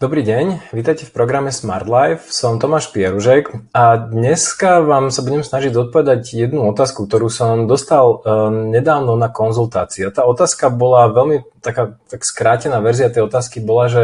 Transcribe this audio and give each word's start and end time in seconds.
Dobrý 0.00 0.24
deň, 0.24 0.72
vítajte 0.72 1.04
v 1.04 1.12
programe 1.12 1.52
Smart 1.52 1.84
Life, 1.84 2.32
som 2.32 2.56
Tomáš 2.56 2.88
Pieružek 2.88 3.52
a 3.76 4.00
dneska 4.00 4.80
vám 4.80 5.12
sa 5.12 5.20
budem 5.20 5.44
snažiť 5.44 5.76
odpovedať 5.76 6.24
jednu 6.24 6.64
otázku, 6.72 7.04
ktorú 7.04 7.28
som 7.28 7.68
dostal 7.68 8.16
uh, 8.16 8.48
nedávno 8.48 9.12
na 9.20 9.28
konzultácii. 9.28 10.08
Tá 10.08 10.24
otázka 10.24 10.72
bola 10.72 11.12
veľmi 11.12 11.44
taká 11.60 12.00
tak 12.08 12.24
skrátená 12.24 12.80
verzia 12.80 13.12
tej 13.12 13.28
otázky 13.28 13.60
bola, 13.60 13.92
že 13.92 14.02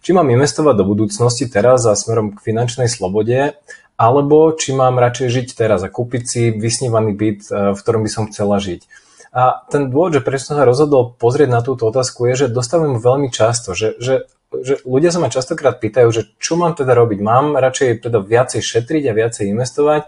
či 0.00 0.16
mám 0.16 0.32
investovať 0.32 0.72
do 0.72 0.88
budúcnosti 0.88 1.44
teraz 1.52 1.84
a 1.84 1.92
smerom 1.92 2.32
k 2.32 2.40
finančnej 2.40 2.88
slobode, 2.88 3.60
alebo 4.00 4.56
či 4.56 4.72
mám 4.72 4.96
radšej 4.96 5.28
žiť 5.28 5.48
teraz 5.52 5.84
a 5.84 5.92
kúpiť 5.92 6.22
si 6.24 6.42
vysnívaný 6.48 7.12
byt, 7.12 7.40
uh, 7.52 7.76
v 7.76 7.80
ktorom 7.84 8.08
by 8.08 8.08
som 8.08 8.24
chcela 8.32 8.56
žiť. 8.56 8.88
A 9.36 9.68
ten 9.68 9.92
dôvod, 9.92 10.16
že 10.16 10.24
prečo 10.24 10.48
som 10.48 10.56
sa 10.56 10.64
rozhodol 10.64 11.12
pozrieť 11.12 11.52
na 11.52 11.60
túto 11.60 11.84
otázku, 11.84 12.24
je, 12.24 12.48
že 12.48 12.56
dostávam 12.56 12.96
veľmi 12.96 13.28
často, 13.28 13.76
že, 13.76 13.92
že 14.00 14.24
že 14.62 14.82
ľudia 14.86 15.10
sa 15.10 15.18
ma 15.18 15.32
častokrát 15.32 15.82
pýtajú, 15.82 16.08
že 16.14 16.22
čo 16.38 16.54
mám 16.54 16.78
teda 16.78 16.94
robiť? 16.94 17.18
Mám 17.18 17.58
radšej 17.58 18.06
teda 18.06 18.22
viacej 18.22 18.62
šetriť 18.62 19.04
a 19.10 19.16
viacej 19.16 19.50
investovať, 19.50 20.06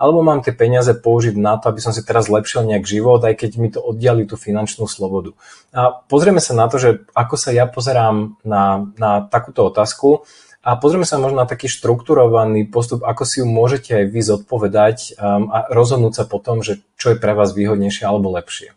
alebo 0.00 0.24
mám 0.24 0.40
tie 0.40 0.56
peniaze 0.56 0.88
použiť 0.96 1.36
na 1.36 1.60
to, 1.60 1.68
aby 1.68 1.84
som 1.84 1.92
si 1.92 2.00
teraz 2.00 2.32
zlepšil 2.32 2.64
nejak 2.64 2.88
život, 2.88 3.20
aj 3.20 3.36
keď 3.36 3.50
mi 3.60 3.68
to 3.68 3.84
oddiali 3.84 4.24
tú 4.24 4.40
finančnú 4.40 4.88
slobodu. 4.88 5.36
A 5.76 5.92
pozrieme 5.92 6.40
sa 6.40 6.56
na 6.56 6.72
to, 6.72 6.80
že 6.80 7.04
ako 7.12 7.36
sa 7.36 7.52
ja 7.52 7.68
pozerám 7.68 8.40
na, 8.40 8.88
na 8.96 9.20
takúto 9.28 9.68
otázku 9.68 10.24
a 10.64 10.80
pozrieme 10.80 11.04
sa 11.04 11.20
možno 11.20 11.44
na 11.44 11.48
taký 11.48 11.68
štrukturovaný 11.68 12.72
postup, 12.72 13.04
ako 13.04 13.28
si 13.28 13.44
ju 13.44 13.46
môžete 13.48 13.92
aj 13.92 14.04
vy 14.08 14.20
zodpovedať 14.24 14.96
um, 15.20 15.52
a 15.52 15.68
rozhodnúť 15.68 16.14
sa 16.16 16.24
potom, 16.24 16.64
že 16.64 16.80
čo 16.96 17.12
je 17.12 17.20
pre 17.20 17.36
vás 17.36 17.52
výhodnejšie 17.52 18.08
alebo 18.08 18.32
lepšie. 18.32 18.72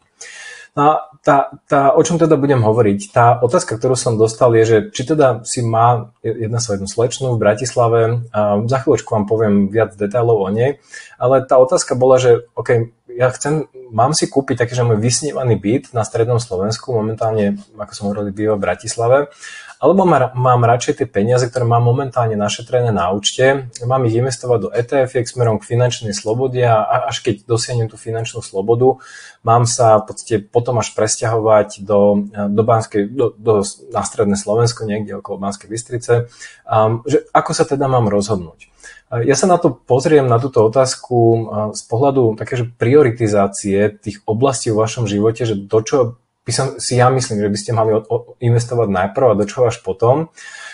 No 0.73 0.97
tá, 1.23 1.53
tá, 1.69 1.95
o 1.95 2.02
čom 2.03 2.19
teda 2.19 2.35
budem 2.35 2.59
hovoriť? 2.59 2.99
Tá 3.16 3.39
otázka, 3.39 3.79
ktorú 3.79 3.95
som 3.95 4.19
dostal, 4.19 4.52
je, 4.59 4.63
že 4.66 4.77
či 4.91 5.07
teda 5.07 5.45
si 5.47 5.63
má 5.63 6.11
jedna 6.19 6.59
sa 6.59 6.75
jednu 6.75 6.89
slečnú 6.89 7.38
v 7.38 7.41
Bratislave, 7.45 8.27
a 8.35 8.59
za 8.67 8.83
chvíľočku 8.83 9.07
vám 9.07 9.29
poviem 9.29 9.71
viac 9.71 9.95
detailov 9.95 10.44
o 10.44 10.49
nej, 10.51 10.83
ale 11.16 11.45
tá 11.47 11.55
otázka 11.61 11.95
bola, 11.95 12.19
že 12.19 12.44
OK, 12.59 12.91
ja 13.13 13.29
chcem, 13.31 13.69
mám 13.94 14.11
si 14.11 14.25
kúpiť 14.25 14.66
taký, 14.66 14.73
že 14.75 14.83
môj 14.83 14.99
vysnívaný 14.99 15.55
byt 15.61 15.95
na 15.95 16.01
strednom 16.03 16.41
Slovensku, 16.41 16.91
momentálne, 16.91 17.61
ako 17.77 17.94
som 17.94 18.05
hovoril, 18.09 18.33
býva 18.33 18.57
v 18.57 18.66
Bratislave 18.66 19.17
alebo 19.83 20.07
mám 20.07 20.63
radšej 20.63 21.03
tie 21.03 21.07
peniaze, 21.11 21.43
ktoré 21.51 21.67
mám 21.67 21.83
momentálne 21.83 22.39
našetrené 22.39 22.95
na 22.95 23.11
účte, 23.11 23.67
mám 23.83 24.07
ich 24.07 24.15
investovať 24.15 24.59
do 24.63 24.69
etf 24.71 25.11
smerom 25.11 25.59
k 25.59 25.75
finančnej 25.75 26.15
slobode 26.15 26.63
a 26.63 27.11
až 27.11 27.19
keď 27.19 27.43
dosiahnem 27.43 27.91
tú 27.91 27.99
finančnú 27.99 28.39
slobodu, 28.39 29.03
mám 29.43 29.67
sa 29.67 29.99
v 29.99 30.07
podstate 30.07 30.35
potom 30.39 30.79
až 30.79 30.95
presťahovať 30.95 31.83
do, 31.83 32.31
do, 32.31 32.63
Banskej, 32.63 33.11
do, 33.11 33.35
do, 33.35 33.67
na 33.91 34.07
stredné 34.07 34.39
Slovensko, 34.39 34.87
niekde 34.87 35.19
okolo 35.19 35.43
Banskej 35.43 35.67
Bystrice, 35.67 36.31
um, 36.63 37.03
že 37.03 37.27
ako 37.35 37.51
sa 37.51 37.67
teda 37.67 37.91
mám 37.91 38.07
rozhodnúť. 38.07 38.71
Ja 39.13 39.37
sa 39.37 39.45
na 39.45 39.61
to 39.61 39.69
pozriem, 39.69 40.25
na 40.25 40.41
túto 40.41 40.65
otázku 40.65 41.45
z 41.77 41.81
pohľadu 41.85 42.33
také, 42.33 42.57
že 42.57 42.65
prioritizácie 42.65 43.93
tých 44.01 44.25
oblastí 44.25 44.73
vo 44.73 44.81
vašom 44.81 45.05
živote, 45.05 45.45
že 45.45 45.53
do 45.53 45.79
čo 45.85 46.17
by 46.44 46.52
som 46.52 46.66
si 46.80 46.99
ja 46.99 47.08
myslím, 47.08 47.39
že 47.39 47.49
by 47.52 47.58
ste 47.58 47.72
mali 47.72 47.91
investovať 48.44 48.88
najprv 48.91 49.25
a 49.31 49.39
do 49.39 49.45
čoho 49.47 49.72
až 49.72 49.80
potom. 49.80 50.27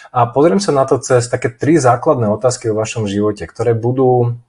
A 0.10 0.26
pozriem 0.26 0.58
sa 0.58 0.74
na 0.74 0.90
to 0.90 0.98
cez 0.98 1.30
také 1.30 1.54
tri 1.54 1.78
základné 1.78 2.26
otázky 2.34 2.74
o 2.74 2.78
vašom 2.78 3.06
živote, 3.06 3.46
ktoré 3.46 3.78
budú 3.78 4.42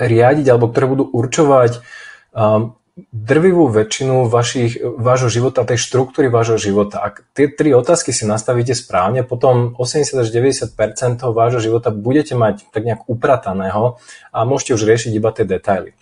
riadiť 0.00 0.46
alebo 0.48 0.72
ktoré 0.72 0.88
budú 0.88 1.04
určovať 1.12 1.84
um, 2.32 2.72
drvivú 2.96 3.68
väčšinu 3.68 4.24
vašich, 4.24 4.80
vášho 4.80 5.28
života, 5.28 5.68
tej 5.68 5.76
štruktúry 5.76 6.32
vášho 6.32 6.56
života. 6.56 7.04
Ak 7.04 7.28
tie 7.36 7.52
tri 7.52 7.76
otázky 7.76 8.08
si 8.08 8.24
nastavíte 8.24 8.72
správne, 8.72 9.20
potom 9.20 9.76
80 9.76 10.16
až 10.16 10.28
90 10.32 11.20
toho 11.20 11.36
vášho 11.36 11.60
života 11.60 11.92
budete 11.92 12.32
mať 12.32 12.64
tak 12.72 12.88
nejak 12.88 13.04
uprataného 13.04 14.00
a 14.32 14.38
môžete 14.48 14.80
už 14.80 14.88
riešiť 14.88 15.12
iba 15.12 15.28
tie 15.28 15.44
detaily. 15.44 15.92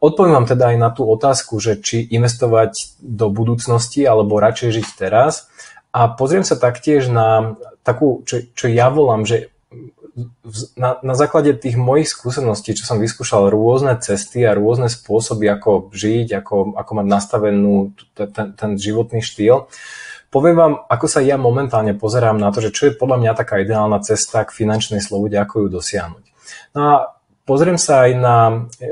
Odpoviem 0.00 0.32
vám 0.32 0.48
teda 0.48 0.72
aj 0.72 0.76
na 0.80 0.90
tú 0.94 1.04
otázku, 1.04 1.60
že 1.60 1.76
či 1.76 2.08
investovať 2.08 2.96
do 3.04 3.28
budúcnosti 3.28 4.00
alebo 4.08 4.40
radšej 4.40 4.80
žiť 4.80 4.88
teraz. 4.96 5.52
A 5.92 6.08
pozriem 6.08 6.46
sa 6.46 6.56
taktiež 6.56 7.12
na 7.12 7.58
takú, 7.84 8.24
čo, 8.24 8.48
čo 8.56 8.70
ja 8.70 8.88
volám, 8.88 9.28
že 9.28 9.52
na, 10.74 10.98
na 11.00 11.14
základe 11.14 11.54
tých 11.54 11.78
mojich 11.78 12.10
skúseností, 12.10 12.74
čo 12.74 12.84
som 12.84 12.98
vyskúšal 12.98 13.48
rôzne 13.48 13.94
cesty 14.02 14.42
a 14.42 14.56
rôzne 14.56 14.90
spôsoby, 14.90 15.46
ako 15.48 15.94
žiť, 15.94 16.34
ako, 16.42 16.74
ako 16.74 16.90
mať 16.98 17.06
nastavenú 17.06 17.94
ten, 18.14 18.52
ten 18.54 18.70
životný 18.74 19.22
štýl, 19.22 19.70
poviem 20.28 20.56
vám, 20.58 20.74
ako 20.90 21.06
sa 21.06 21.20
ja 21.22 21.38
momentálne 21.38 21.94
pozerám 21.94 22.36
na 22.36 22.50
to, 22.50 22.58
že 22.60 22.74
čo 22.74 22.82
je 22.90 22.98
podľa 22.98 23.18
mňa 23.22 23.32
taká 23.38 23.62
ideálna 23.62 24.02
cesta 24.02 24.44
k 24.44 24.54
finančnej 24.54 25.00
slobode, 25.00 25.38
ako 25.38 25.66
ju 25.66 25.68
dosiahnuť. 25.78 26.24
No 26.74 26.80
a 26.82 26.94
Pozriem 27.48 27.80
sa 27.80 28.04
aj 28.04 28.12
na, 28.12 28.36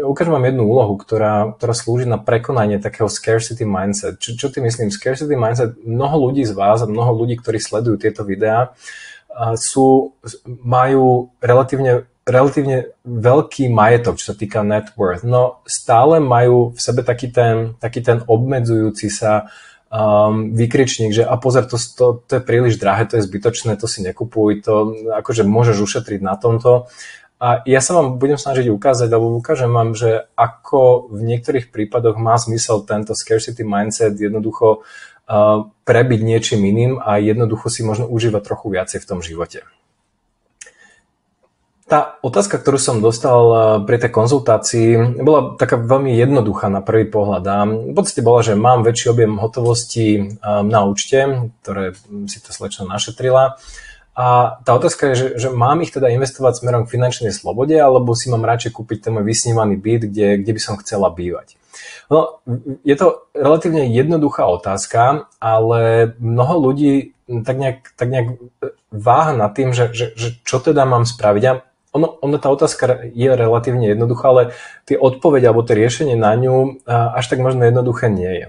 ukážem 0.09 0.33
vám 0.33 0.49
jednu 0.49 0.65
úlohu, 0.65 0.97
ktorá, 0.97 1.53
ktorá 1.61 1.77
slúži 1.77 2.09
na 2.09 2.17
prekonanie 2.17 2.81
takého 2.81 3.05
scarcity 3.05 3.69
mindset. 3.69 4.17
Čo, 4.17 4.33
čo 4.33 4.47
ty 4.49 4.65
myslím? 4.65 4.89
Scarcity 4.89 5.37
mindset, 5.37 5.77
mnoho 5.85 6.33
ľudí 6.33 6.41
z 6.49 6.57
vás 6.57 6.81
a 6.81 6.89
mnoho 6.89 7.13
ľudí, 7.21 7.37
ktorí 7.37 7.61
sledujú 7.61 8.01
tieto 8.01 8.25
videá, 8.25 8.73
sú, 9.61 10.17
majú 10.65 11.31
relatívne, 11.45 12.09
relatívne 12.27 12.91
veľký 13.05 13.69
majetok, 13.69 14.19
čo 14.19 14.33
sa 14.33 14.37
týka 14.37 14.65
net 14.67 14.91
worth, 14.97 15.23
no 15.23 15.63
stále 15.69 16.19
majú 16.19 16.73
v 16.73 16.81
sebe 16.81 17.05
taký 17.05 17.31
ten, 17.31 17.77
taký 17.79 18.01
ten 18.03 18.25
obmedzujúci 18.25 19.13
sa 19.13 19.47
um, 19.93 20.51
vykričník, 20.57 21.15
že 21.15 21.23
a 21.23 21.37
pozor, 21.39 21.71
to, 21.71 21.79
to, 21.79 22.25
to 22.27 22.33
je 22.39 22.43
príliš 22.43 22.83
drahé, 22.83 23.07
to 23.07 23.21
je 23.21 23.27
zbytočné, 23.27 23.79
to 23.79 23.87
si 23.87 24.03
nekupuj, 24.03 24.67
to 24.67 24.75
akože 25.15 25.47
môžeš 25.47 25.79
ušetriť 25.85 26.21
na 26.25 26.35
tomto. 26.35 26.91
A 27.37 27.61
ja 27.69 27.85
sa 27.85 28.01
vám 28.01 28.17
budem 28.17 28.41
snažiť 28.41 28.73
ukázať, 28.73 29.13
alebo 29.13 29.37
ukážem 29.37 29.69
vám, 29.69 29.93
že 29.93 30.25
ako 30.41 31.13
v 31.13 31.21
niektorých 31.21 31.69
prípadoch 31.69 32.17
má 32.17 32.33
zmysel 32.41 32.81
tento 32.89 33.13
scarcity 33.13 33.61
mindset 33.61 34.17
jednoducho 34.17 34.89
prebiť 35.83 36.21
niečím 36.23 36.63
iným 36.63 37.03
a 37.03 37.19
jednoducho 37.19 37.67
si 37.67 37.83
možno 37.83 38.07
užívať 38.07 38.43
trochu 38.47 38.67
viacej 38.71 38.99
v 39.03 39.09
tom 39.09 39.21
živote. 39.21 39.67
Tá 41.87 42.19
otázka, 42.19 42.59
ktorú 42.59 42.83
som 42.83 42.99
dostal 42.99 43.43
uh, 43.47 43.59
pri 43.79 44.03
tej 44.03 44.11
konzultácii, 44.11 45.23
bola 45.23 45.55
taká 45.55 45.79
veľmi 45.79 46.19
jednoduchá 46.19 46.67
na 46.67 46.83
prvý 46.83 47.07
pohľad. 47.07 47.45
A 47.47 47.63
v 47.63 47.95
podstate 47.95 48.27
bola, 48.27 48.43
že 48.43 48.59
mám 48.59 48.83
väčší 48.83 49.15
objem 49.15 49.39
hotovosti 49.39 50.19
um, 50.19 50.67
na 50.67 50.83
účte, 50.83 51.47
ktoré 51.63 51.95
si 52.27 52.43
tá 52.43 52.51
slečna 52.51 52.91
našetrila 52.91 53.55
a 54.17 54.57
tá 54.65 54.73
otázka 54.73 55.13
je, 55.13 55.15
že, 55.15 55.27
že 55.45 55.49
mám 55.53 55.85
ich 55.85 55.93
teda 55.93 56.09
investovať 56.09 56.65
smerom 56.65 56.89
k 56.89 56.97
finančnej 56.97 57.37
slobode, 57.37 57.77
alebo 57.77 58.17
si 58.17 58.33
mám 58.33 58.49
radšej 58.49 58.73
kúpiť 58.73 58.99
ten 59.05 59.13
môj 59.13 59.29
vysnívaný 59.29 59.77
byt, 59.77 60.09
kde, 60.09 60.41
kde 60.41 60.53
by 60.57 60.61
som 60.61 60.81
chcela 60.81 61.13
bývať. 61.13 61.61
No, 62.11 62.41
je 62.87 62.97
to 62.97 63.27
relatívne 63.35 63.87
jednoduchá 63.91 64.47
otázka, 64.47 65.27
ale 65.43 66.13
mnoho 66.23 66.71
ľudí 66.71 67.17
tak 67.27 67.57
nejak, 67.59 67.79
tak 67.99 68.09
nejak 68.09 68.29
váha 68.95 69.35
nad 69.35 69.51
tým, 69.51 69.75
že, 69.75 69.91
že, 69.91 70.15
že 70.15 70.29
čo 70.47 70.63
teda 70.63 70.87
mám 70.87 71.03
spraviť. 71.03 71.45
A 71.51 71.53
ono, 71.97 72.21
ono, 72.21 72.37
tá 72.37 72.53
otázka 72.53 73.09
je 73.09 73.31
relatívne 73.33 73.89
jednoduchá, 73.89 74.27
ale 74.29 74.43
tie 74.85 75.01
odpovede 75.01 75.49
alebo 75.49 75.65
tie 75.65 75.81
riešenie 75.81 76.15
na 76.15 76.37
ňu 76.37 76.85
až 76.87 77.25
tak 77.27 77.41
možno 77.41 77.65
jednoduché 77.65 78.13
nie 78.13 78.31
je. 78.31 78.47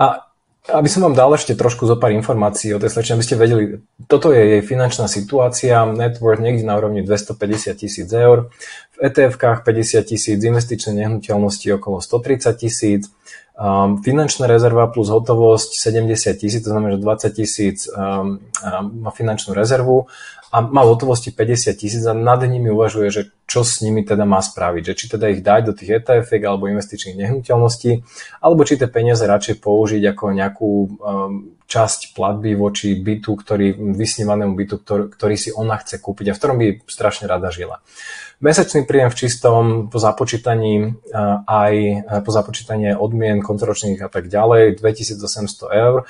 A 0.00 0.31
aby 0.72 0.88
som 0.88 1.04
vám 1.04 1.12
dal 1.12 1.30
ešte 1.36 1.52
trošku 1.52 1.84
zo 1.84 2.00
pár 2.00 2.16
informácií 2.16 2.72
o 2.72 2.80
tej 2.80 2.90
aby 3.12 3.24
ste 3.24 3.36
vedeli, 3.36 3.84
toto 4.08 4.32
je 4.32 4.58
jej 4.58 4.62
finančná 4.64 5.04
situácia, 5.06 5.84
net 5.84 6.18
worth 6.18 6.40
niekde 6.40 6.64
na 6.64 6.80
úrovni 6.80 7.04
250 7.04 7.76
tisíc 7.76 8.08
eur, 8.08 8.48
v 8.96 8.98
ETF-kách 9.12 9.62
50 9.68 10.08
tisíc, 10.08 10.38
investičné 10.40 11.04
nehnuteľnosti 11.04 11.68
okolo 11.76 12.00
130 12.00 12.56
tisíc, 12.56 13.12
um, 13.56 14.00
finančná 14.00 14.48
rezerva 14.48 14.88
plus 14.88 15.08
hotovosť 15.12 15.76
70 15.76 16.40
tisíc, 16.40 16.60
to 16.64 16.70
znamená, 16.70 16.96
že 16.96 17.04
20 17.04 17.36
tisíc 17.36 17.78
um, 17.88 17.98
um, 17.98 18.84
má 19.02 19.10
finančnú 19.10 19.52
rezervu 19.54 20.08
a 20.52 20.60
má 20.60 20.84
v 20.84 20.92
hotovosti 20.92 21.32
50 21.32 21.72
tisíc 21.80 22.04
a 22.04 22.12
nad 22.12 22.44
nimi 22.44 22.68
uvažuje, 22.68 23.08
že 23.08 23.22
čo 23.48 23.64
s 23.64 23.80
nimi 23.80 24.04
teda 24.04 24.28
má 24.28 24.40
spraviť, 24.44 24.82
že 24.92 24.96
či 24.96 25.04
teda 25.08 25.32
ich 25.32 25.40
dať 25.40 25.60
do 25.64 25.72
tých 25.72 26.04
etf 26.04 26.28
alebo 26.28 26.68
investičných 26.68 27.16
nehnuteľností, 27.16 28.04
alebo 28.44 28.60
či 28.68 28.76
tie 28.76 28.88
peniaze 28.88 29.24
radšej 29.24 29.64
použiť 29.64 30.02
ako 30.12 30.24
nejakú 30.36 30.70
um, 31.00 31.56
časť 31.72 32.12
platby 32.12 32.52
voči 32.52 32.92
bytu, 33.00 33.32
ktorý, 33.32 33.72
vysnívanému 33.96 34.52
bytu, 34.52 34.76
ktorý, 34.84 35.04
ktorý 35.08 35.36
si 35.40 35.48
ona 35.56 35.80
chce 35.80 35.96
kúpiť 36.04 36.28
a 36.28 36.34
v 36.36 36.38
ktorom 36.38 36.56
by 36.60 36.68
strašne 36.84 37.24
rada 37.24 37.48
žila. 37.48 37.80
Mesačný 38.42 38.84
príjem 38.84 39.08
v 39.08 39.18
čistom 39.22 39.64
po 39.86 40.02
započítaní 40.02 40.98
aj 41.46 41.74
po 42.26 42.30
započítaní 42.34 42.90
odmien 42.92 43.38
koncoročných 43.38 44.02
a 44.02 44.10
tak 44.10 44.26
ďalej 44.26 44.82
2800 44.82 45.70
eur. 45.70 46.02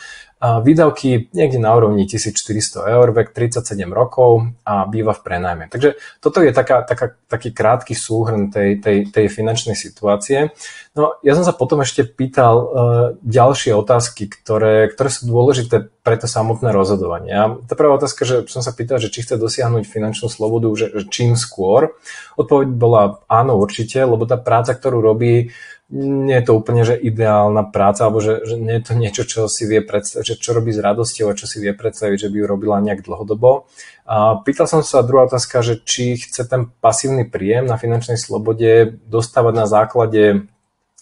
Výdavky 0.43 1.31
niekde 1.31 1.63
na 1.63 1.71
úrovni 1.71 2.03
1400 2.11 2.83
eur, 2.83 3.15
vek 3.15 3.31
37 3.31 3.79
rokov 3.95 4.51
a 4.67 4.91
býva 4.91 5.15
v 5.15 5.23
prenajme. 5.23 5.71
Takže 5.71 5.95
toto 6.19 6.43
je 6.43 6.51
taká, 6.51 6.83
taká, 6.83 7.15
taký 7.31 7.55
krátky 7.55 7.95
súhrn 7.95 8.51
tej, 8.51 8.83
tej, 8.83 9.07
tej 9.15 9.31
finančnej 9.31 9.79
situácie. 9.79 10.51
No 10.99 11.15
ja 11.23 11.39
som 11.39 11.47
sa 11.47 11.55
potom 11.55 11.87
ešte 11.87 12.03
pýtal 12.03 12.55
uh, 12.59 12.69
ďalšie 13.23 13.71
otázky, 13.71 14.27
ktoré, 14.27 14.91
ktoré 14.91 15.09
sú 15.15 15.31
dôležité 15.31 15.87
pre 16.03 16.19
to 16.19 16.27
samotné 16.27 16.75
rozhodovanie. 16.75 17.33
A 17.33 17.45
tá 17.63 17.79
prvá 17.79 17.95
otázka, 17.95 18.27
že 18.27 18.43
som 18.51 18.67
sa 18.67 18.75
pýtal, 18.75 18.99
že 18.99 19.15
či 19.15 19.23
chce 19.23 19.39
dosiahnuť 19.39 19.87
finančnú 19.87 20.27
slobodu, 20.27 20.67
že, 20.75 20.91
že 20.91 21.07
čím 21.07 21.39
skôr. 21.39 21.95
Odpoveď 22.35 22.69
bola 22.75 23.23
áno, 23.31 23.63
určite, 23.63 24.03
lebo 24.03 24.27
tá 24.27 24.35
práca, 24.35 24.75
ktorú 24.75 24.99
robí, 24.99 25.55
nie 25.93 26.41
je 26.41 26.45
to 26.49 26.57
úplne 26.57 26.89
že 26.89 26.97
ideálna 26.97 27.69
práca, 27.69 28.09
alebo 28.09 28.25
že, 28.25 28.49
že 28.49 28.57
nie 28.57 28.81
je 28.81 28.85
to 28.89 28.93
niečo, 28.97 29.23
čo 29.29 29.41
si 29.45 29.69
vie 29.69 29.85
predstaviť, 29.85 30.25
že 30.25 30.41
čo 30.41 30.57
robí 30.57 30.73
s 30.73 30.81
radosťou 30.81 31.29
a 31.29 31.37
čo 31.37 31.45
si 31.45 31.61
vie 31.61 31.77
predstaviť, 31.77 32.17
že 32.17 32.31
by 32.33 32.37
ju 32.41 32.47
robila 32.49 32.81
nejak 32.81 33.05
dlhodobo. 33.05 33.69
A 34.09 34.41
pýtal 34.41 34.65
som 34.65 34.81
sa, 34.81 35.05
druhá 35.05 35.29
otázka, 35.29 35.61
že 35.61 35.85
či 35.85 36.17
chce 36.17 36.49
ten 36.49 36.73
pasívny 36.81 37.29
príjem 37.29 37.69
na 37.69 37.77
finančnej 37.77 38.17
slobode 38.17 38.97
dostávať 39.05 39.55
na 39.55 39.67
základe 39.69 40.49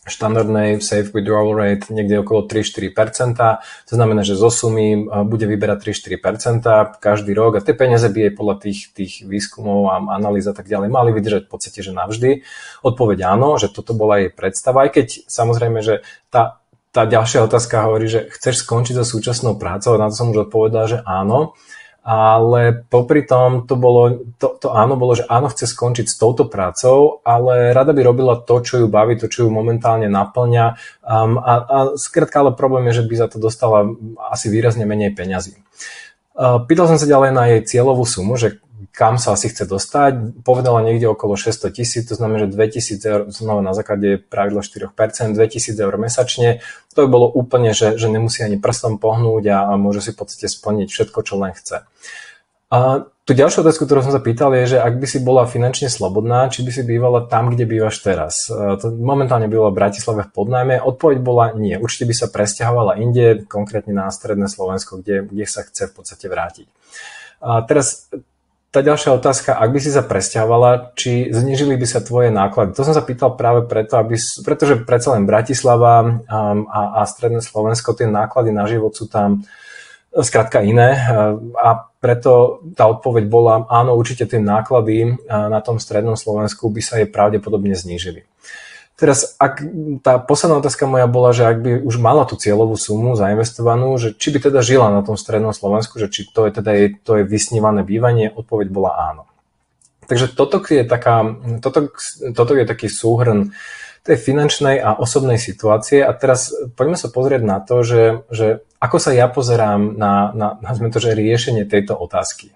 štandardnej 0.09 0.81
safe 0.81 1.13
withdrawal 1.13 1.53
rate 1.53 1.93
niekde 1.93 2.25
okolo 2.25 2.49
3-4%. 2.49 3.37
To 3.61 3.93
znamená, 3.93 4.25
že 4.25 4.33
zo 4.33 4.49
sumy 4.49 5.05
bude 5.29 5.45
vyberať 5.45 5.93
3-4% 5.93 6.97
každý 6.97 7.37
rok 7.37 7.61
a 7.61 7.65
tie 7.65 7.77
peniaze 7.77 8.09
by 8.09 8.19
jej 8.29 8.33
podľa 8.33 8.57
tých, 8.65 8.81
tých 8.97 9.13
výskumov 9.29 9.93
a 9.93 10.01
analýz 10.17 10.49
a 10.49 10.57
tak 10.57 10.73
ďalej 10.73 10.89
mali 10.89 11.13
vydržať 11.13 11.45
v 11.45 11.51
podstate, 11.53 11.81
že 11.85 11.93
navždy. 11.93 12.49
Odpoveď 12.81 13.29
áno, 13.29 13.61
že 13.61 13.69
toto 13.69 13.93
bola 13.93 14.25
jej 14.25 14.33
predstava, 14.33 14.89
aj 14.89 14.91
keď 14.97 15.07
samozrejme, 15.29 15.85
že 15.85 16.01
tá, 16.33 16.65
tá 16.97 17.05
ďalšia 17.05 17.45
otázka 17.45 17.85
hovorí, 17.85 18.09
že 18.09 18.33
chceš 18.33 18.65
skončiť 18.65 18.97
so 19.01 19.05
súčasnou 19.05 19.61
prácou, 19.61 20.01
na 20.01 20.09
to 20.09 20.17
som 20.17 20.33
už 20.33 20.49
odpovedal, 20.49 20.85
že 20.89 20.99
áno 21.05 21.53
ale 22.01 22.87
popri 22.89 23.29
tom 23.29 23.69
to, 23.69 23.77
bolo, 23.77 24.25
to, 24.41 24.57
to 24.57 24.73
áno 24.73 24.97
bolo, 24.97 25.13
že 25.13 25.29
áno, 25.29 25.53
chce 25.53 25.69
skončiť 25.69 26.07
s 26.09 26.17
touto 26.17 26.49
prácou, 26.49 27.21
ale 27.29 27.77
rada 27.77 27.93
by 27.93 28.01
robila 28.01 28.35
to, 28.41 28.65
čo 28.65 28.81
ju 28.81 28.87
baví, 28.89 29.21
to, 29.21 29.29
čo 29.29 29.47
ju 29.47 29.51
momentálne 29.53 30.09
naplňa 30.09 30.65
um, 31.05 31.37
a, 31.37 31.53
a 31.61 31.79
skrátka, 32.01 32.41
ale 32.41 32.57
problém 32.57 32.89
je, 32.89 33.05
že 33.05 33.07
by 33.07 33.15
za 33.21 33.29
to 33.29 33.37
dostala 33.37 33.85
asi 34.33 34.49
výrazne 34.49 34.89
menej 34.89 35.13
peňazí. 35.13 35.61
Uh, 36.33 36.65
pýtal 36.65 36.89
som 36.89 36.97
sa 36.97 37.05
ďalej 37.05 37.31
na 37.37 37.45
jej 37.53 37.61
cieľovú 37.69 38.09
sumu, 38.09 38.41
že 38.41 38.65
kam 38.93 39.21
sa 39.21 39.37
asi 39.37 39.53
chce 39.53 39.69
dostať. 39.69 40.43
Povedala 40.45 40.81
niekde 40.81 41.09
okolo 41.09 41.37
600 41.37 41.71
tisíc, 41.71 42.09
to 42.09 42.17
znamená, 42.17 42.49
že 42.49 42.55
2000 42.57 43.01
eur, 43.05 43.21
znova 43.29 43.61
na 43.61 43.77
základe 43.77 44.19
pravidla 44.19 44.65
4%, 44.65 44.91
2000 45.37 45.77
eur 45.77 45.95
mesačne. 46.01 46.65
To 46.97 47.05
by 47.05 47.09
bolo 47.09 47.27
úplne, 47.29 47.77
že, 47.77 48.01
že 48.01 48.09
nemusí 48.09 48.41
ani 48.41 48.57
prstom 48.57 48.97
pohnúť 48.97 49.45
a, 49.53 49.59
a 49.71 49.73
môže 49.77 50.01
si 50.03 50.11
v 50.11 50.19
podstate 50.25 50.47
splniť 50.49 50.89
všetko, 50.89 51.19
čo 51.23 51.35
len 51.39 51.53
chce. 51.53 51.85
A 52.71 53.03
tu 53.27 53.35
ďalšiu 53.35 53.67
otázku, 53.67 53.83
ktorú 53.83 54.03
som 54.03 54.15
sa 54.15 54.23
pýtal, 54.23 54.55
je, 54.55 54.75
že 54.75 54.79
ak 54.79 54.99
by 54.99 55.07
si 55.07 55.19
bola 55.19 55.43
finančne 55.43 55.91
slobodná, 55.91 56.47
či 56.51 56.63
by 56.63 56.71
si 56.71 56.83
bývala 56.87 57.27
tam, 57.27 57.51
kde 57.51 57.67
bývaš 57.67 57.99
teraz. 58.03 58.47
To 58.47 58.87
momentálne 58.95 59.51
bývala 59.51 59.75
v 59.75 59.79
Bratislave 59.83 60.27
v 60.27 60.35
podnajme. 60.35 60.75
Odpoveď 60.79 61.19
bola 61.19 61.51
nie. 61.55 61.75
Určite 61.79 62.11
by 62.11 62.15
sa 62.15 62.27
presťahovala 62.31 62.99
inde, 63.03 63.43
konkrétne 63.47 63.95
na 63.95 64.07
stredné 64.11 64.47
Slovensko, 64.47 65.03
kde, 65.03 65.27
kde 65.27 65.47
sa 65.51 65.67
chce 65.67 65.91
v 65.91 65.95
podstate 65.99 66.27
vrátiť. 66.31 66.67
A 67.43 67.63
teraz 67.67 68.07
tá 68.71 68.87
ďalšia 68.87 69.11
otázka, 69.19 69.59
ak 69.59 69.71
by 69.75 69.81
si 69.83 69.91
sa 69.91 70.07
presťahovala, 70.07 70.95
či 70.95 71.27
znižili 71.35 71.75
by 71.75 71.87
sa 71.91 71.99
tvoje 72.07 72.31
náklady? 72.31 72.79
To 72.79 72.87
som 72.87 72.95
sa 72.95 73.03
pýtal 73.03 73.35
práve 73.35 73.67
preto, 73.67 73.99
aby, 73.99 74.15
pretože 74.47 74.87
predsa 74.87 75.19
len 75.19 75.27
Bratislava 75.27 76.07
um, 76.07 76.71
a, 76.71 77.03
a 77.03 77.07
Stredné 77.07 77.43
Slovensko, 77.43 77.99
tie 77.99 78.07
náklady 78.07 78.55
na 78.55 78.71
život 78.71 78.95
sú 78.95 79.11
tam 79.11 79.43
uh, 79.43 80.23
skrátka 80.23 80.63
iné 80.63 80.95
uh, 80.95 81.35
a 81.59 81.91
preto 81.99 82.63
tá 82.79 82.87
odpoveď 82.87 83.27
bola, 83.27 83.67
áno, 83.67 83.99
určite 83.99 84.31
tie 84.31 84.39
náklady 84.39 85.19
uh, 85.19 85.51
na 85.51 85.59
tom 85.59 85.83
Strednom 85.83 86.15
Slovensku 86.15 86.71
by 86.71 86.83
sa 86.83 87.03
jej 87.03 87.11
pravdepodobne 87.11 87.75
znížili. 87.75 88.23
Teraz, 89.01 89.33
ak 89.41 89.65
tá 90.05 90.21
posledná 90.21 90.61
otázka 90.61 90.85
moja 90.85 91.09
bola, 91.09 91.33
že 91.33 91.49
ak 91.49 91.59
by 91.65 91.71
už 91.89 91.97
mala 91.97 92.29
tú 92.29 92.37
cieľovú 92.37 92.77
sumu 92.77 93.17
zainvestovanú, 93.17 93.97
že 93.97 94.13
či 94.13 94.29
by 94.29 94.53
teda 94.53 94.61
žila 94.61 94.93
na 94.93 95.01
tom 95.01 95.17
strednom 95.17 95.57
Slovensku, 95.57 95.97
že 95.97 96.13
či 96.13 96.29
to 96.29 96.45
je 96.45 96.53
teda 96.61 96.71
jej, 96.77 96.89
to 97.01 97.17
je 97.17 97.25
vysnívané 97.25 97.81
bývanie, 97.81 98.29
odpoveď 98.29 98.69
bola 98.69 98.93
áno. 99.09 99.25
Takže 100.05 100.37
toto 100.37 100.61
je, 100.69 100.85
taká, 100.85 101.33
toto, 101.65 101.89
toto 102.37 102.53
je 102.53 102.69
taký 102.69 102.93
súhrn 102.93 103.57
tej 104.05 104.21
finančnej 104.21 104.77
a 104.77 104.93
osobnej 105.01 105.41
situácie 105.41 106.05
a 106.05 106.13
teraz 106.13 106.53
poďme 106.77 107.01
sa 107.01 107.09
pozrieť 107.09 107.41
na 107.41 107.57
to, 107.65 107.81
že, 107.81 108.29
že 108.29 108.61
ako 108.85 109.01
sa 109.01 109.17
ja 109.17 109.33
pozerám 109.33 109.97
na, 109.97 110.29
na, 110.37 110.49
na 110.61 110.73
to, 110.93 111.01
že 111.01 111.17
riešenie 111.17 111.65
tejto 111.65 111.97
otázky 111.97 112.53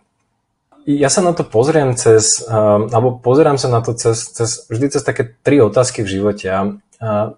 ja 0.85 1.09
sa 1.09 1.25
na 1.25 1.33
to 1.33 1.45
pozriem 1.45 1.97
cez, 1.97 2.45
uh, 2.45 2.85
alebo 2.93 3.17
pozerám 3.17 3.57
sa 3.57 3.73
na 3.73 3.81
to 3.81 3.97
cez, 3.97 4.31
cez, 4.31 4.69
vždy 4.69 4.93
cez 4.93 5.03
také 5.03 5.37
tri 5.43 5.61
otázky 5.61 6.05
v 6.05 6.13
živote. 6.21 6.47
A, 6.49 6.61
uh, 7.01 7.37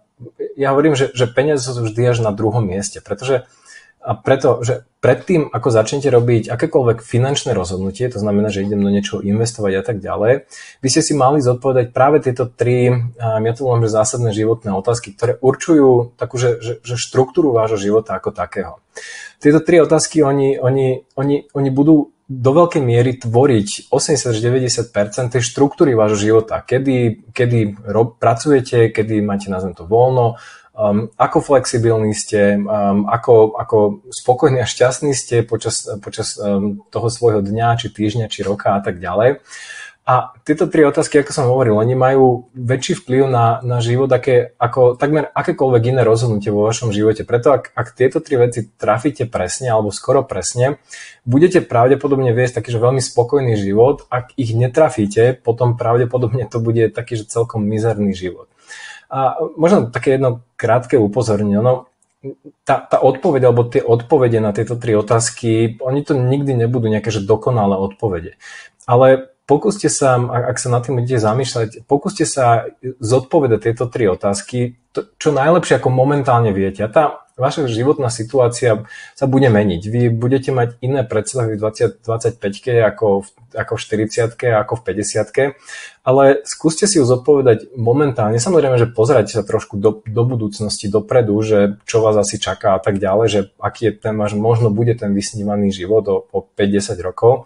ja 0.57 0.73
hovorím, 0.73 0.97
že, 0.97 1.13
že 1.13 1.29
peniaze 1.29 1.69
sú 1.69 1.77
vždy 1.77 2.17
až 2.17 2.19
na 2.25 2.33
druhom 2.33 2.65
mieste, 2.65 3.05
pretože 3.05 3.45
a 4.07 4.15
preto, 4.15 4.63
že 4.63 4.87
predtým, 5.03 5.51
ako 5.51 5.69
začnete 5.75 6.07
robiť 6.15 6.47
akékoľvek 6.47 7.03
finančné 7.03 7.51
rozhodnutie, 7.59 8.07
to 8.07 8.23
znamená, 8.23 8.55
že 8.55 8.63
idem 8.63 8.79
do 8.79 8.87
niečoho 8.87 9.19
investovať 9.19 9.73
a 9.75 9.83
tak 9.83 9.99
ďalej, 9.99 10.47
by 10.79 10.89
ste 10.89 11.03
si 11.03 11.13
mali 11.19 11.43
zodpovedať 11.43 11.91
práve 11.91 12.23
tieto 12.23 12.47
tri, 12.47 12.87
ja 13.19 13.53
to 13.53 13.67
volám, 13.67 13.83
že 13.83 13.99
zásadné 13.99 14.31
životné 14.31 14.71
otázky, 14.79 15.11
ktoré 15.11 15.43
určujú 15.43 16.15
takú, 16.15 16.39
že, 16.39 16.63
že, 16.63 16.73
že 16.87 16.95
štruktúru 16.95 17.51
vášho 17.51 17.83
života 17.83 18.15
ako 18.15 18.31
takého. 18.31 18.79
Tieto 19.43 19.59
tri 19.59 19.83
otázky, 19.83 20.23
oni, 20.23 20.55
oni, 20.55 21.03
oni, 21.19 21.51
oni 21.51 21.71
budú 21.75 22.15
do 22.27 22.51
veľkej 22.51 22.83
miery 22.83 23.23
tvoriť 23.23 23.87
80-90% 23.95 25.31
tej 25.31 25.43
štruktúry 25.47 25.95
vášho 25.95 26.19
života. 26.19 26.59
Kedy, 26.59 27.31
kedy 27.31 27.87
rob, 27.87 28.19
pracujete, 28.19 28.91
kedy 28.91 29.23
máte, 29.23 29.47
nazvem 29.47 29.79
to, 29.79 29.87
voľno, 29.87 30.35
um, 30.75 31.07
ako 31.15 31.39
flexibilní 31.39 32.19
ste, 32.19 32.59
um, 32.59 33.07
ako, 33.07 33.55
ako 33.55 33.77
spokojní 34.11 34.59
a 34.59 34.67
šťastní 34.67 35.15
ste 35.15 35.47
počas, 35.47 35.87
počas 36.03 36.35
um, 36.35 36.83
toho 36.91 37.07
svojho 37.07 37.47
dňa, 37.47 37.79
či 37.79 37.95
týždňa, 37.95 38.27
či 38.27 38.43
roka 38.43 38.75
a 38.75 38.83
tak 38.83 38.99
ďalej. 38.99 39.47
A 40.07 40.39
tieto 40.47 40.71
tri 40.71 40.87
otázky, 40.87 41.19
ako 41.19 41.35
som 41.35 41.51
hovoril, 41.51 41.75
oni 41.75 41.99
majú 41.99 42.47
väčší 42.55 43.03
vplyv 43.03 43.27
na, 43.27 43.59
na 43.67 43.83
život 43.83 44.07
aké, 44.07 44.55
ako 44.55 44.95
takmer 44.95 45.35
akékoľvek 45.35 45.83
iné 45.91 46.07
rozhodnutie 46.07 46.55
vo 46.55 46.63
vašom 46.63 46.95
živote. 46.95 47.27
Preto 47.27 47.51
ak, 47.51 47.75
ak 47.75 47.91
tieto 47.91 48.23
tri 48.23 48.39
veci 48.39 48.71
trafíte 48.71 49.27
presne 49.27 49.75
alebo 49.75 49.91
skoro 49.91 50.23
presne, 50.23 50.79
budete 51.27 51.59
pravdepodobne 51.59 52.31
viesť 52.31 52.63
taký 52.63 52.71
že 52.71 52.79
veľmi 52.79 53.03
spokojný 53.03 53.59
život. 53.59 54.07
Ak 54.07 54.31
ich 54.39 54.55
netrafíte, 54.55 55.35
potom 55.43 55.75
pravdepodobne 55.75 56.47
to 56.47 56.63
bude 56.63 56.87
taký 56.95 57.19
že 57.19 57.27
celkom 57.27 57.67
mizerný 57.67 58.15
život. 58.15 58.47
A 59.11 59.43
možno 59.59 59.91
také 59.91 60.23
jedno 60.23 60.47
krátke 60.55 61.03
upozornenie. 61.03 61.59
No, 61.59 61.91
tá, 62.63 62.79
tá 62.79 63.03
odpoveď 63.03 63.43
alebo 63.51 63.67
tie 63.67 63.83
odpovede 63.83 64.39
na 64.39 64.55
tieto 64.55 64.79
tri 64.79 64.95
otázky, 64.95 65.83
oni 65.83 66.07
to 66.07 66.15
nikdy 66.15 66.55
nebudú 66.55 66.87
nejaké 66.87 67.11
že 67.11 67.27
dokonalé 67.27 67.75
odpovede. 67.75 68.39
Ale 68.87 69.35
pokúste 69.47 69.87
sa, 69.87 70.19
ak 70.19 70.59
sa 70.59 70.69
nad 70.69 70.83
tým 70.83 70.99
budete 70.99 71.23
zamýšľať, 71.23 71.87
pokúste 71.87 72.27
sa 72.27 72.67
zodpovedať 72.83 73.71
tieto 73.71 73.87
tri 73.87 74.11
otázky, 74.11 74.77
to, 74.91 75.07
čo 75.17 75.31
najlepšie 75.31 75.79
ako 75.79 75.89
momentálne 75.89 76.51
viete. 76.51 76.83
A 76.83 76.91
tá 76.91 77.27
vaša 77.37 77.69
životná 77.69 78.09
situácia 78.09 78.89
sa 79.13 79.27
bude 79.29 79.53
meniť. 79.53 79.83
Vy 79.85 80.03
budete 80.09 80.57
mať 80.57 80.81
iné 80.81 81.05
predstavy 81.05 81.61
v 81.61 81.69
20, 81.69 82.01
25 82.01 82.41
ako, 82.81 83.29
ako 83.53 83.73
v 83.77 83.81
40 84.09 84.41
ako 84.41 84.73
v 84.81 84.83
50 84.83 85.53
ale 86.07 86.41
skúste 86.49 86.89
si 86.89 86.97
ju 86.97 87.05
zodpovedať 87.05 87.77
momentálne. 87.77 88.41
Samozrejme, 88.41 88.81
že 88.81 88.89
pozerajte 88.89 89.37
sa 89.37 89.45
trošku 89.45 89.77
do, 89.77 90.01
do 90.09 90.23
budúcnosti, 90.25 90.89
dopredu, 90.89 91.37
že 91.45 91.59
čo 91.85 92.01
vás 92.01 92.17
asi 92.17 92.41
čaká 92.41 92.73
a 92.73 92.81
tak 92.81 92.97
ďalej, 92.97 93.27
že 93.29 93.41
aký 93.61 93.93
je 93.93 93.93
ten 94.01 94.17
váš, 94.17 94.33
možno 94.33 94.73
bude 94.73 94.97
ten 94.97 95.13
vysnívaný 95.13 95.77
život 95.77 96.09
o, 96.09 96.25
o 96.33 96.41
5-10 96.41 97.05
rokov 97.05 97.45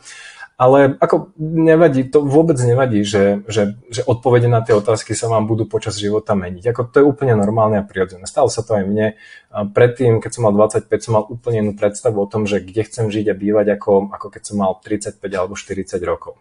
ale 0.60 1.00
ako 1.00 1.32
nevadí, 1.40 2.04
to 2.12 2.20
vôbec 2.20 2.60
nevadí, 2.60 3.00
že, 3.00 3.40
že, 3.48 3.80
že 3.88 4.04
odpovede 4.04 4.44
na 4.44 4.60
tie 4.60 4.76
otázky 4.76 5.16
sa 5.16 5.32
vám 5.32 5.48
budú 5.48 5.64
počas 5.64 5.96
života 5.96 6.36
meniť. 6.36 6.76
Ako 6.76 6.92
to 6.92 6.96
je 7.00 7.08
úplne 7.08 7.32
normálne 7.32 7.80
a 7.80 7.84
prirodzené. 7.88 8.28
Stalo 8.28 8.52
sa 8.52 8.60
to 8.60 8.76
aj 8.76 8.84
mne. 8.84 9.16
Predtým, 9.48 10.20
keď 10.20 10.30
som 10.36 10.44
mal 10.44 10.52
25, 10.52 10.84
som 11.00 11.16
mal 11.16 11.24
úplne 11.24 11.64
inú 11.64 11.72
predstavu 11.72 12.20
o 12.20 12.28
tom, 12.28 12.44
že 12.44 12.60
kde 12.60 12.84
chcem 12.84 13.08
žiť 13.08 13.32
a 13.32 13.34
bývať, 13.40 13.72
ako, 13.72 14.12
ako 14.12 14.26
keď 14.28 14.42
som 14.44 14.60
mal 14.60 14.76
35 14.76 15.16
alebo 15.32 15.56
40 15.56 15.96
rokov. 16.04 16.36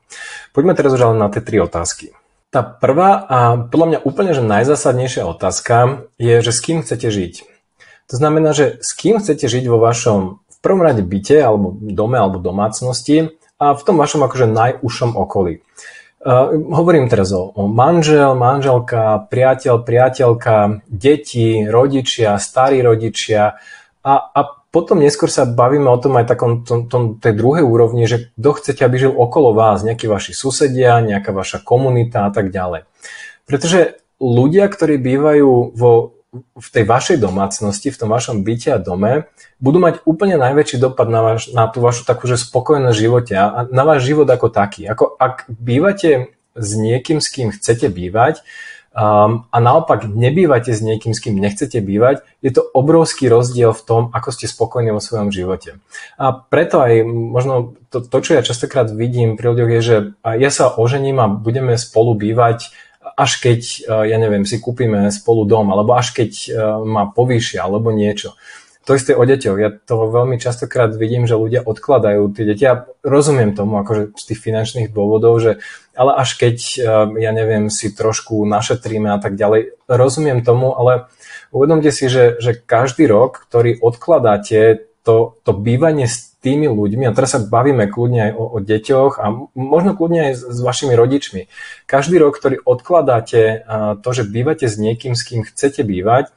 Poďme 0.52 0.76
teraz 0.76 0.92
už 0.92 1.00
ale 1.00 1.16
na 1.16 1.32
tie 1.32 1.40
tri 1.40 1.64
otázky. 1.64 2.12
Tá 2.52 2.60
prvá 2.60 3.24
a 3.24 3.56
podľa 3.72 3.88
mňa 3.88 4.00
úplne 4.04 4.36
že 4.36 4.44
najzásadnejšia 4.44 5.24
otázka 5.32 6.12
je, 6.20 6.44
že 6.44 6.52
s 6.52 6.60
kým 6.60 6.84
chcete 6.84 7.08
žiť. 7.08 7.48
To 8.12 8.20
znamená, 8.20 8.52
že 8.52 8.84
s 8.84 8.92
kým 9.00 9.24
chcete 9.24 9.48
žiť 9.48 9.64
vo 9.72 9.80
vašom 9.80 10.44
v 10.44 10.58
prvom 10.60 10.84
rade 10.84 11.00
byte 11.08 11.40
alebo 11.40 11.72
dome 11.80 12.20
alebo 12.20 12.44
domácnosti 12.44 13.38
a 13.60 13.75
v 13.75 13.82
tom 13.84 14.00
vašom 14.00 14.24
akože 14.24 14.48
najúžšom 14.48 15.20
okolí. 15.20 15.62
Uh, 16.20 16.51
hovorím 16.75 17.08
teraz 17.08 17.32
o, 17.32 17.48
o 17.56 17.72
manžel, 17.72 18.36
manželka, 18.36 19.24
priateľ, 19.32 19.88
priateľka, 19.88 20.84
deti, 20.92 21.63
rodičia, 21.63 22.36
starí 22.36 22.84
rodičia 22.84 23.56
a, 24.04 24.13
a 24.20 24.39
potom 24.70 25.01
neskôr 25.01 25.32
sa 25.32 25.50
bavíme 25.50 25.89
o 25.89 25.98
tom 25.98 26.20
aj 26.20 26.25
takom 26.30 26.62
tom, 26.62 26.86
tom, 26.86 27.04
tej 27.18 27.34
druhej 27.34 27.66
úrovni, 27.66 28.06
že 28.06 28.30
kto 28.38 28.50
chcete, 28.54 28.82
aby 28.86 28.96
žil 29.01 29.13
okolo 29.16 29.56
vás, 29.56 29.82
nejakí 29.82 30.06
vaši 30.06 30.36
susedia, 30.36 31.01
nejaká 31.01 31.34
vaša 31.34 31.66
komunita 31.66 32.30
a 32.30 32.32
tak 32.36 32.54
ďalej. 32.54 32.86
Pretože 33.50 33.98
ľudia, 34.22 34.70
ktorí 34.70 35.01
bývajú 35.01 35.74
vo 35.74 36.19
v 36.33 36.67
tej 36.69 36.86
vašej 36.86 37.17
domácnosti, 37.17 37.89
v 37.89 38.00
tom 38.00 38.09
vašom 38.13 38.45
byte 38.45 38.69
a 38.69 38.77
dome 38.77 39.25
budú 39.57 39.81
mať 39.81 40.05
úplne 40.05 40.38
najväčší 40.38 40.77
dopad 40.77 41.09
na, 41.09 41.25
vaš, 41.25 41.50
na 41.50 41.65
tú 41.65 41.81
vašu 41.81 42.05
takú, 42.05 42.29
že 42.29 42.38
spokojnosť 42.38 42.98
živote 42.98 43.33
a 43.33 43.65
na 43.74 43.81
váš 43.81 44.05
život 44.05 44.29
ako 44.29 44.53
taký. 44.53 44.86
Ako 44.86 45.17
ak 45.17 45.50
bývate 45.50 46.38
s 46.53 46.69
niekým, 46.77 47.17
s 47.17 47.27
kým 47.33 47.50
chcete 47.50 47.89
bývať, 47.89 48.45
Um, 48.89 49.45
a 49.53 49.62
naopak 49.62 50.09
nebývate 50.09 50.74
s 50.74 50.81
niekým, 50.81 51.13
s 51.13 51.21
kým 51.21 51.38
nechcete 51.38 51.77
bývať, 51.77 52.25
je 52.41 52.50
to 52.50 52.65
obrovský 52.74 53.29
rozdiel 53.29 53.69
v 53.69 53.86
tom, 53.86 54.01
ako 54.17 54.33
ste 54.33 54.50
spokojní 54.50 54.89
vo 54.89 54.98
svojom 54.98 55.29
živote. 55.29 55.77
A 56.17 56.33
preto 56.33 56.81
aj 56.81 57.05
možno 57.05 57.77
to, 57.93 58.01
to 58.01 58.17
čo 58.17 58.33
ja 58.33 58.41
častokrát 58.41 58.89
vidím 58.89 59.38
pri 59.38 59.53
ľuďoch 59.53 59.71
je, 59.77 59.81
že 59.86 59.98
ja 60.25 60.50
sa 60.50 60.74
ožením 60.74 61.21
a 61.21 61.29
budeme 61.29 61.77
spolu 61.77 62.17
bývať 62.17 62.74
až 63.20 63.44
keď, 63.44 63.84
ja 64.08 64.16
neviem, 64.16 64.48
si 64.48 64.64
kúpime 64.64 65.12
spolu 65.12 65.44
dom, 65.44 65.68
alebo 65.76 65.92
až 66.00 66.16
keď 66.16 66.32
ma 66.88 67.12
povýšia, 67.12 67.68
alebo 67.68 67.92
niečo. 67.92 68.40
To 68.90 68.98
isté 68.98 69.14
o 69.14 69.22
deťoch. 69.22 69.58
Ja 69.62 69.70
to 69.70 70.10
veľmi 70.10 70.42
častokrát 70.42 70.90
vidím, 70.98 71.30
že 71.30 71.38
ľudia 71.38 71.62
odkladajú 71.62 72.34
tie 72.34 72.42
deti. 72.42 72.66
Ja 72.66 72.90
rozumiem 73.06 73.54
tomu, 73.54 73.78
akože 73.78 74.18
z 74.18 74.24
tých 74.34 74.42
finančných 74.42 74.90
dôvodov, 74.90 75.38
že 75.38 75.62
ale 75.94 76.18
až 76.18 76.40
keď, 76.42 76.58
eh, 76.58 76.84
ja 77.22 77.30
neviem, 77.30 77.70
si 77.70 77.94
trošku 77.94 78.42
našetríme 78.50 79.14
a 79.14 79.22
tak 79.22 79.38
ďalej, 79.38 79.78
rozumiem 79.86 80.42
tomu, 80.42 80.74
ale 80.74 81.06
uvedomte 81.54 81.94
si, 81.94 82.10
že, 82.10 82.42
že 82.42 82.58
každý 82.58 83.06
rok, 83.06 83.46
ktorý 83.46 83.78
odkladáte 83.78 84.88
to, 85.10 85.42
to 85.42 85.58
bývanie 85.58 86.06
s 86.06 86.38
tými 86.38 86.70
ľuďmi, 86.70 87.10
a 87.10 87.16
teraz 87.18 87.34
sa 87.34 87.42
bavíme 87.42 87.89
kľudne 87.89 88.30
aj 88.30 88.32
o, 88.38 88.44
o 88.46 88.58
deťoch 88.62 89.18
a 89.18 89.25
možno 89.58 89.98
kľudne 89.98 90.30
aj 90.30 90.34
s, 90.38 90.42
s 90.46 90.60
vašimi 90.62 90.94
rodičmi. 90.94 91.50
Každý 91.89 92.22
rok, 92.22 92.38
ktorý 92.38 92.62
odkladáte 92.62 93.66
to, 94.06 94.10
že 94.13 94.30
bývate 94.30 94.70
s 94.70 94.78
niekým, 94.78 95.18
s 95.18 95.25
kým 95.25 95.42
chcete 95.42 95.82
bývať, 95.82 96.30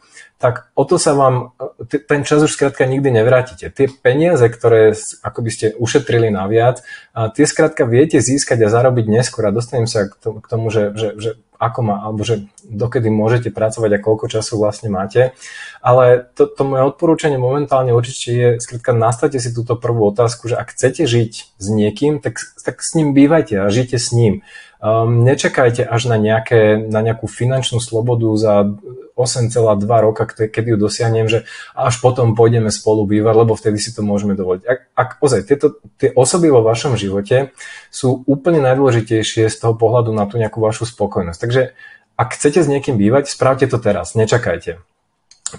tak 0.42 0.74
o 0.74 0.82
to 0.82 0.98
sa 0.98 1.14
vám, 1.14 1.54
ten 1.86 2.26
čas 2.26 2.42
už 2.42 2.50
skrátka 2.50 2.82
nikdy 2.82 3.14
nevrátite. 3.14 3.70
Tie 3.70 3.86
peniaze, 3.86 4.42
ktoré 4.42 4.90
ako 5.22 5.38
by 5.38 5.50
ste 5.54 5.66
ušetrili 5.78 6.34
naviac, 6.34 6.82
tie 7.14 7.46
skrátka 7.46 7.86
viete 7.86 8.18
získať 8.18 8.66
a 8.66 8.72
zarobiť 8.72 9.06
neskôr 9.06 9.46
a 9.46 9.54
dostanem 9.54 9.86
sa 9.86 10.10
k 10.10 10.46
tomu, 10.50 10.66
že, 10.74 10.90
že, 10.98 11.08
že 11.14 11.30
ako 11.62 11.80
má, 11.86 11.96
alebo 12.02 12.26
že 12.26 12.42
dokedy 12.66 13.06
môžete 13.06 13.54
pracovať 13.54 13.90
a 13.94 14.02
koľko 14.02 14.26
času 14.26 14.58
vlastne 14.58 14.90
máte. 14.90 15.30
Ale 15.78 16.26
to, 16.34 16.50
to 16.50 16.66
moje 16.66 16.82
odporúčanie 16.82 17.38
momentálne 17.38 17.94
určite 17.94 18.30
je, 18.34 18.48
skrátka 18.58 18.90
nastavte 18.90 19.38
si 19.38 19.54
túto 19.54 19.78
prvú 19.78 20.10
otázku, 20.10 20.50
že 20.50 20.58
ak 20.58 20.74
chcete 20.74 21.06
žiť 21.06 21.32
s 21.54 21.66
niekým, 21.70 22.18
tak, 22.18 22.42
tak 22.66 22.82
s 22.82 22.98
ním 22.98 23.14
bývajte 23.14 23.62
a 23.62 23.70
žite 23.70 24.02
s 24.02 24.10
ním. 24.10 24.42
Um, 24.82 25.22
nečakajte 25.22 25.86
až 25.86 26.10
na, 26.10 26.18
nejaké, 26.18 26.74
na 26.74 27.06
nejakú 27.06 27.30
finančnú 27.30 27.78
slobodu 27.78 28.26
za 28.34 28.66
8,2 29.14 29.78
roka, 29.86 30.26
kedy 30.26 30.74
ju 30.74 30.76
dosiahnem, 30.76 31.30
že 31.30 31.46
až 31.70 32.02
potom 32.02 32.34
pôjdeme 32.34 32.66
spolu 32.66 33.06
bývať, 33.06 33.46
lebo 33.46 33.54
vtedy 33.54 33.78
si 33.78 33.94
to 33.94 34.02
môžeme 34.02 34.34
dovoliť. 34.34 34.62
Ak, 34.66 34.78
ak 34.98 35.08
ozaj 35.22 35.46
tieto, 35.46 35.78
tie 36.02 36.10
osoby 36.10 36.50
vo 36.50 36.66
vašom 36.66 36.98
živote 36.98 37.54
sú 37.94 38.26
úplne 38.26 38.58
najdôležitejšie 38.58 39.46
z 39.46 39.56
toho 39.62 39.78
pohľadu 39.78 40.10
na 40.10 40.26
tú 40.26 40.42
nejakú 40.42 40.58
vašu 40.58 40.90
spokojnosť. 40.90 41.38
Takže 41.38 41.78
ak 42.18 42.28
chcete 42.34 42.66
s 42.66 42.66
niekým 42.66 42.98
bývať, 42.98 43.30
spravte 43.30 43.70
to 43.70 43.78
teraz, 43.78 44.18
nečakajte. 44.18 44.82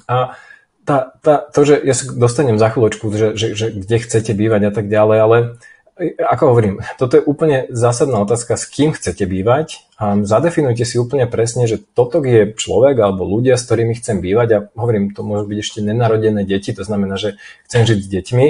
A 0.04 0.36
tá, 0.84 1.16
tá, 1.24 1.48
to, 1.48 1.64
že 1.64 1.80
ja 1.80 1.96
sa 1.96 2.12
dostanem 2.12 2.60
za 2.60 2.68
chvíľočku, 2.76 3.08
že, 3.16 3.40
že, 3.40 3.56
že 3.56 3.72
kde 3.72 3.98
chcete 4.04 4.36
bývať 4.36 4.68
a 4.68 4.72
tak 4.76 4.92
ďalej, 4.92 5.18
ale 5.24 5.38
ako 6.02 6.44
hovorím, 6.50 6.82
toto 6.98 7.22
je 7.22 7.24
úplne 7.24 7.70
zásadná 7.70 8.18
otázka, 8.22 8.58
s 8.58 8.66
kým 8.66 8.98
chcete 8.98 9.30
bývať 9.30 9.86
zadefinujte 10.26 10.84
si 10.84 11.00
úplne 11.00 11.30
presne, 11.30 11.70
že 11.70 11.80
toto 11.80 12.20
je 12.26 12.52
človek 12.54 13.00
alebo 13.00 13.24
ľudia, 13.24 13.56
s 13.56 13.66
ktorými 13.66 13.96
chcem 13.96 14.20
bývať 14.20 14.50
a 14.52 14.60
hovorím, 14.76 15.16
to 15.16 15.24
môžu 15.24 15.48
byť 15.48 15.60
ešte 15.62 15.80
nenarodené 15.80 16.44
deti, 16.44 16.76
to 16.76 16.84
znamená, 16.84 17.16
že 17.16 17.40
chcem 17.70 17.88
žiť 17.88 18.00
s 18.04 18.08
deťmi 18.12 18.46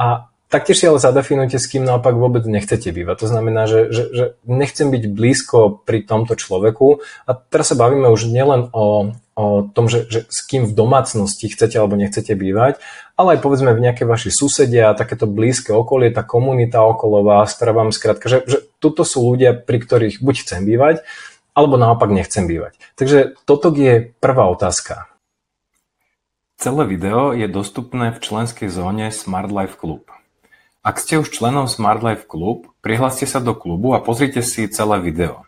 a 0.00 0.30
taktiež 0.48 0.80
si 0.80 0.88
ale 0.88 1.02
zadefinujte, 1.02 1.60
s 1.60 1.68
kým 1.68 1.84
naopak 1.84 2.16
vôbec 2.16 2.40
nechcete 2.48 2.88
bývať. 2.88 3.26
To 3.26 3.28
znamená, 3.28 3.68
že, 3.68 3.92
že, 3.92 4.04
že 4.14 4.24
nechcem 4.48 4.88
byť 4.88 5.04
blízko 5.12 5.84
pri 5.84 6.06
tomto 6.08 6.38
človeku 6.40 7.04
a 7.28 7.30
teraz 7.36 7.74
sa 7.74 7.76
bavíme 7.76 8.08
už 8.08 8.32
nielen 8.32 8.72
o 8.72 9.12
o 9.38 9.62
tom, 9.70 9.86
že, 9.86 10.10
že 10.10 10.26
s 10.26 10.42
kým 10.42 10.66
v 10.66 10.74
domácnosti 10.74 11.46
chcete 11.46 11.78
alebo 11.78 11.94
nechcete 11.94 12.34
bývať, 12.34 12.82
ale 13.14 13.38
aj 13.38 13.46
povedzme 13.46 13.70
v 13.70 13.84
nejaké 13.86 14.02
vaši 14.02 14.34
susedia 14.34 14.90
takéto 14.98 15.30
blízke 15.30 15.70
okolie, 15.70 16.10
tá 16.10 16.26
komunita 16.26 16.82
okolo 16.82 17.22
vás, 17.22 17.54
ktorá 17.54 17.70
vám 17.70 17.94
skrátka, 17.94 18.26
že, 18.26 18.42
že 18.50 18.58
tuto 18.82 19.06
sú 19.06 19.22
ľudia, 19.22 19.54
pri 19.54 19.78
ktorých 19.78 20.18
buď 20.18 20.34
chcem 20.42 20.66
bývať, 20.66 21.06
alebo 21.54 21.78
naopak 21.78 22.10
nechcem 22.10 22.50
bývať. 22.50 22.82
Takže 22.98 23.38
toto 23.46 23.70
je 23.70 24.10
prvá 24.18 24.50
otázka. 24.50 25.06
Celé 26.58 26.82
video 26.90 27.30
je 27.30 27.46
dostupné 27.46 28.10
v 28.10 28.18
členskej 28.18 28.66
zóne 28.66 29.14
Smart 29.14 29.54
Life 29.54 29.78
Club. 29.78 30.10
Ak 30.82 30.98
ste 30.98 31.22
už 31.22 31.30
členom 31.30 31.70
Smart 31.70 32.02
Life 32.02 32.26
Club, 32.26 32.74
prihláste 32.82 33.26
sa 33.26 33.38
do 33.38 33.54
klubu 33.54 33.94
a 33.94 34.02
pozrite 34.02 34.42
si 34.42 34.66
celé 34.66 34.98
video. 34.98 35.47